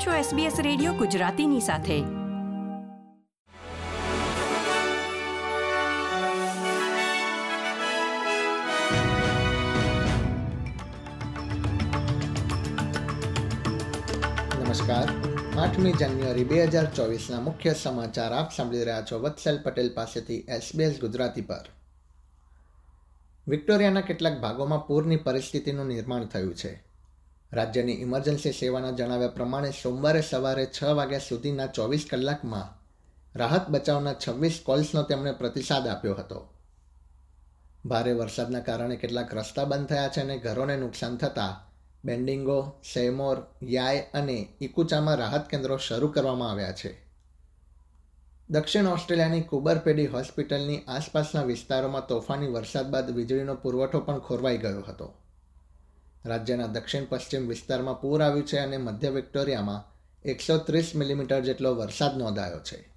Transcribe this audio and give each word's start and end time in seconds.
આપ 0.00 0.06
છો 0.06 0.36
SBS 0.36 0.62
radio 0.62 0.92
ગુજરાતીની 0.92 1.60
સાથે. 1.60 1.92
નમસ્કાર. 1.92 2.28
આઠમી 15.58 15.92
જાન્યુઆરી 15.92 16.44
બે 16.44 16.64
હજાર 16.64 16.94
ચોવીસના 16.94 17.40
મુખ્ય 17.40 17.74
સમાચાર 17.74 18.32
આપ 18.32 18.52
સાંભળી 18.52 18.78
રહ્યા 18.78 19.02
છો 19.02 19.18
વત્સલ 19.18 19.62
પટેલ 19.62 19.94
પાસેથી 19.94 20.36
એસબીએસ 20.36 21.00
ગુજરાતી 21.00 21.40
પર. 21.40 21.64
વિક્ટોરિયાના 23.48 24.00
કેટલાક 24.00 24.40
ભાગોમાં 24.40 24.86
પૂરની 24.86 25.16
પરિસ્થિતિનું 25.16 25.86
નિર્માણ 25.86 26.24
થયું 26.24 26.54
છે. 26.54 26.89
રાજ્યની 27.52 27.92
ઇમરજન્સી 27.92 28.52
સેવાના 28.52 28.90
જણાવ્યા 28.90 29.28
પ્રમાણે 29.28 29.70
સોમવારે 29.70 30.20
સવારે 30.20 30.66
છ 30.66 30.84
વાગ્યા 30.84 31.18
સુધીના 31.18 31.66
ચોવીસ 31.66 32.06
કલાકમાં 32.10 32.80
રાહત 33.38 33.68
બચાવના 33.68 34.14
છવ્વીસ 34.28 34.60
કોલ્સનો 34.64 35.02
તેમણે 35.02 35.32
પ્રતિસાદ 35.32 35.88
આપ્યો 35.88 36.14
હતો. 36.14 36.48
ભારે 37.86 38.12
વરસાદના 38.12 38.60
કારણે 38.60 38.96
કેટલાક 38.96 39.34
રસ્તા 39.34 39.64
બંધ 39.64 39.86
થયા 39.86 40.08
છે 40.08 40.20
અને 40.20 40.38
ઘરોને 40.38 40.76
નુકસાન 40.76 41.16
થતાં 41.16 41.70
બેન્ડિંગો, 42.04 42.80
સેમોર, 42.94 43.36
યાય 43.62 44.00
અને 44.14 44.48
ઇકુચામાં 44.60 45.16
રાહત 45.16 45.48
કેન્દ્રો 45.48 45.76
શરૂ 45.76 46.08
કરવામાં 46.08 46.50
આવ્યા 46.50 46.72
છે. 46.72 47.04
દક્ષિણ 48.50 48.86
ઓસ્ટ્રેલિયાની 48.86 49.40
કુબરપેડી 49.40 50.06
હોસ્પિટલની 50.06 50.78
આસપાસના 50.88 51.42
વિસ્તારોમાં 51.42 52.06
તોફાની 52.06 52.46
વરસાદ 52.46 52.90
બાદ 52.90 53.10
વીજળીનો 53.10 53.54
પુરવઠો 53.54 54.00
પણ 54.00 54.18
ખોરવાઈ 54.18 54.58
ગયો 54.58 54.82
હતો. 54.82 55.14
રાજ્યના 56.24 56.66
દક્ષિણ 56.66 57.04
પશ્ચિમ 57.04 57.48
વિસ્તારમાં 57.48 58.00
પૂર 58.00 58.22
આવ્યું 58.22 58.46
છે 58.46 58.58
અને 58.58 58.78
મધ્ય 58.78 59.10
વિક્ટોરિયામાં 59.10 59.84
એકસો 60.24 60.58
ત્રીસ 60.58 60.94
મિલીમીટર 60.94 61.40
જેટલો 61.40 61.74
વરસાદ 61.74 62.16
નોંધાયો 62.16 62.60
છે. 62.60 62.92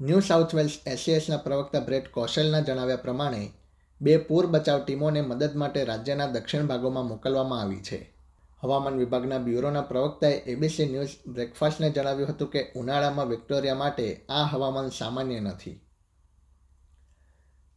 ન્યૂ 0.00 0.20
સાઉથ 0.20 0.54
વેલ્સ 0.54 0.80
એસીએસના 0.86 1.36
પ્રવક્તા 1.36 1.80
બ્રેટ 1.80 2.08
કૌશલના 2.08 2.60
જણાવ્યા 2.60 2.96
પ્રમાણે, 2.96 3.52
બે 4.00 4.18
પૂર 4.18 4.46
બચાવ 4.46 4.84
ટીમોને 4.84 5.22
મદદ 5.22 5.54
માટે 5.54 5.84
રાજ્યના 5.84 6.26
દક્ષિણ 6.26 6.66
ભાગોમાં 6.66 7.08
મોકલવામાં 7.08 7.60
આવી 7.60 7.82
છે. 7.82 8.14
હવામાન 8.62 8.98
વિભાગના 8.98 9.38
બ્યુરોના 9.38 9.80
પ્રવક્તાએ 9.80 10.42
એબીસી 10.46 10.86
ન્યૂઝ 10.86 11.28
બ્રેકફાસ્ટને 11.28 11.90
જણાવ્યું 11.90 12.30
હતું 12.30 12.48
કે, 12.48 12.72
ઉનાળામાં 12.76 13.28
વિક્ટોરિયા 13.28 13.74
માટે 13.74 14.26
આ 14.28 14.44
હવામાન 14.44 14.88
સામાન્ય 14.88 15.40
નથી. 15.40 15.83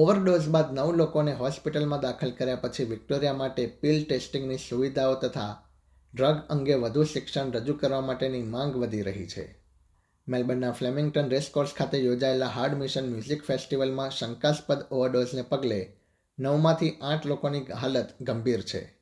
ઓવરડોઝ 0.00 0.48
બાદ 0.48 0.72
નવ 0.72 0.92
લોકોને 0.96 1.32
હોસ્પિટલમાં 1.32 2.00
દાખલ 2.00 2.30
કર્યા 2.30 2.56
પછી 2.56 2.84
વિક્ટોરિયા 2.84 3.32
માટે 3.32 3.66
પિલ 3.66 4.04
ટેસ્ટિંગની 4.04 4.56
સુવિધાઓ 4.56 5.14
તથા 5.14 5.68
ડ્રગ 6.14 6.36
અંગે 6.50 6.74
વધુ 6.74 7.04
શિક્ષણ 7.04 7.50
રજૂ 7.50 7.74
કરવા 7.74 8.00
માટેની 8.00 8.42
માંગ 8.42 8.76
વધી 8.76 9.02
રહી 9.02 9.26
છે. 9.26 9.62
મેલબર્નના 10.28 10.72
ફ્લેમિંગ્ટન 10.72 11.28
રેસકોર્સ 11.28 11.74
ખાતે 11.78 11.98
યોજાયેલા 11.98 12.46
હાર્ડ 12.46 12.74
મિશન 12.74 13.12
મ્યુઝિક 13.12 13.44
ફેસ્ટિવલમાં 13.44 14.10
શંકાસ્પદ 14.10 14.86
ઓવરડોઝને 14.90 15.42
પગલે 15.42 15.96
નવમાંથી 16.38 16.98
આઠ 17.02 17.26
લોકોની 17.26 17.60
હાલત 17.60 18.08
ગંભીર 18.20 18.60
છે. 18.60 18.98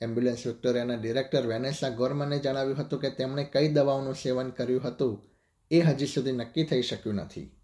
એમ્બ્યુલન્સ 0.00 0.46
વિક્ટોરિયાના 0.46 0.94
ડિરેક્ટર 0.94 1.46
વેનેસા 1.46 1.88
ગોરમને 1.88 2.38
જણાવ્યું 2.38 2.76
હતું 2.76 3.00
કે 3.00 3.10
તેમણે 3.10 3.44
કઈ 3.44 3.68
દવાઓનું 3.68 4.14
સેવન 4.14 4.50
કર્યું 4.50 4.82
હતું 4.82 5.30
એ 5.70 5.80
હજી 5.80 6.06
સુધી 6.06 6.32
નક્કી 6.32 6.64
થઈ 6.64 6.82
શક્યું 6.82 7.14
નથી. 7.14 7.57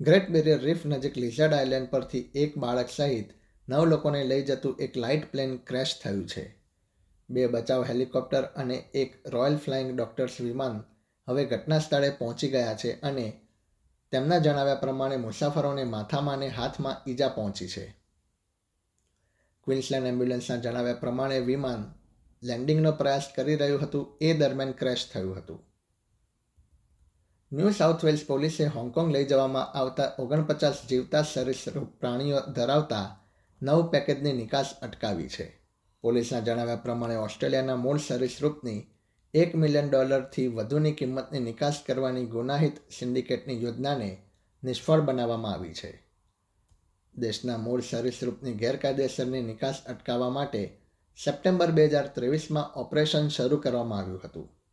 ગ્રેટ 0.00 0.30
બેરિયર 0.30 0.60
રીફ 0.60 0.86
નજીક 0.86 1.18
લિઝર્ડ 1.18 1.54
આઇલેન્ડ 1.54 1.90
પરથી 1.90 2.30
એક 2.34 2.58
બાળક 2.58 2.88
સહિત 2.88 3.30
નવ 3.68 3.84
લોકોને 3.84 4.24
લઈ 4.24 4.42
જતું 4.42 4.76
એક 4.80 4.96
લાઇટ 4.96 5.32
પ્લેન 5.32 5.56
ક્રેશ 5.56 6.00
થયું 6.02 6.28
છે. 6.28 6.62
બે 7.30 7.46
બચાવ 7.46 7.84
હેલિકોપ્ટર 7.84 8.42
અને 8.42 8.74
એક 8.94 9.26
રોયલ 9.26 9.56
ફ્લાઇંગ 9.56 9.96
ડોક્ટર્સ 9.96 10.40
વિમાન 10.40 10.84
હવે 11.28 11.44
ઘટના 11.44 11.78
સ્થળે 11.78 12.10
પહોંચી 12.10 12.48
ગયા 12.48 12.74
છે 12.74 13.00
અને 13.00 13.40
તેમના 14.12 14.38
જણાવ્યા 14.38 14.74
પ્રમાણે 14.74 15.16
મુસાફરોને 15.16 15.84
માથામાં 15.84 16.34
અને 16.34 16.48
હાથમાં 16.48 17.10
ઈજા 17.10 17.28
પહોંચી 17.28 17.68
છે. 17.68 17.96
ક્વિન્સલેન્ડ 19.64 20.06
એમ્બ્યુલન્સના 20.06 20.56
જણાવ્યા 20.56 20.94
પ્રમાણે 20.94 21.38
વિમાન 21.38 21.94
લેન્ડિંગનો 22.42 22.92
પ્રયાસ 22.92 23.22
કરી 23.36 23.56
રહ્યું 23.56 23.82
હતું, 23.82 24.18
એ 24.20 24.34
દરમિયાન 24.34 24.72
ક્રેશ 24.72 25.10
થયું 25.12 25.36
હતું. 25.36 25.73
ન્યૂ 27.54 27.70
સાઉથ 27.70 28.04
વેલ્સ 28.04 28.26
પોલીસે 28.26 28.66
હોંગકોંગ 28.66 29.12
લઈ 29.12 29.24
જવામાં 29.24 29.72
આવતા 29.78 30.12
ઓગણપચાસ 30.18 30.86
જીવતા 30.90 31.22
સરીસૃપ 31.22 32.00
પ્રાણીઓ 32.00 32.40
ધરાવતા 32.40 33.20
નવ 33.62 33.86
પેકેજની 33.86 34.32
નિકાસ 34.32 34.74
અટકાવી 34.82 35.28
છે. 35.28 35.60
પોલીસના 36.02 36.40
જણાવ્યા 36.40 36.76
પ્રમાણે 36.76 37.16
ઓસ્ટ્રેલિયાના 37.16 37.76
મૂળ 37.76 37.98
સરીસૃપની 37.98 38.86
એક 39.34 39.54
મિલિયન 39.54 39.90
ડોલરથી 39.90 40.48
વધુની 40.48 40.92
કિંમતની 40.92 41.40
નિકાસ 41.40 41.82
કરવાની 41.86 42.26
ગુનાહિત 42.26 42.76
સિન્ડિકેટની 42.98 43.62
યોજનાને 43.62 44.22
નિષ્ફળ 44.64 45.00
બનાવવામાં 45.00 45.52
આવી 45.52 45.74
છે. 45.74 46.06
દેશના 47.18 47.56
મૂળ 47.56 47.80
સરીસૃપની 47.80 48.52
ગેરકાયદેસરની 48.52 49.42
નિકાસ 49.42 49.82
અટકાવવા 49.86 50.30
માટે 50.30 50.78
સપ્ટેમ્બર 51.24 51.70
બે 51.70 51.86
હજાર 51.86 52.06
ત્રેવીસમાં 52.06 52.80
ઓપરેશન 52.80 53.28
શરૂ 53.28 53.56
કરવામાં 53.56 53.98
આવ્યું 53.98 54.20
હતું. 54.24 54.63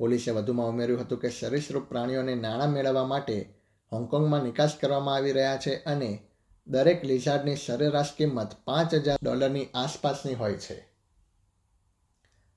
પોલીસે 0.00 0.30
વધુમાં 0.30 0.68
ઉમેર્યું 0.68 1.00
હતું 1.00 1.20
કે 1.20 1.28
સરીસૃપ 1.28 1.82
પ્રાણીઓને 1.82 2.34
નાણાં 2.34 2.68
મેળવવા 2.68 3.06
માટે 3.06 3.54
હોંગકોંગમાં 3.92 4.42
નિકાસ 4.42 4.76
કરવામાં 4.80 5.14
આવી 5.14 5.32
રહ્યા 5.32 5.56
છે 5.56 5.74
અને 5.84 6.18
દરેક 6.66 7.04
લિઝાર્ડની 7.04 7.56
સરેરાશ 7.56 8.14
કિંમત 8.18 8.56
પાંચ 8.64 8.94
હજાર 8.94 9.18
ડોલરની 9.22 9.66
આસપાસની 9.74 10.34
હોય 10.34 10.54
છે. 10.54 10.88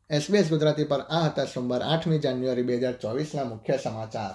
એસબીએસ 0.10 0.50
ગુજરાતી 0.50 0.84
પર 0.84 1.00
આ 1.00 1.26
હતા 1.26 1.46
સોમવાર 1.46 1.82
આઠમી 1.82 2.20
જાન્યુઆરી 2.20 2.62
બે 2.62 2.78
હજાર 2.78 2.94
ચોવીસના 2.94 3.44
મુખ્ય 3.44 3.78
સમાચાર. 3.84 4.34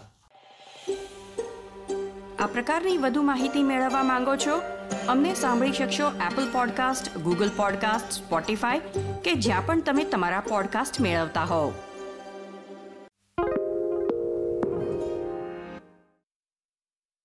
આ 2.39 2.47
પ્રકારની 2.47 2.99
વધુ 2.99 3.23
માહિતી 3.23 3.63
મેળવવા 3.63 4.03
માંગો 4.03 4.37
છો? 4.37 4.63
અમને 5.09 5.35
સાંભળી 5.35 5.73
શકશો 5.73 6.09
Apple 6.09 6.53
podcast 6.53 7.19
Google 7.19 7.51
podcast 7.57 8.13
Spotify 8.13 8.79
કે 9.25 9.35
જ્યાં 9.35 9.67
પણ 9.67 9.83
તમે 9.83 10.05
તમારા 10.05 10.41
પોડકાસ્ટ 10.41 11.01
મેળવતા 11.01 11.45
હોવ. 11.45 11.73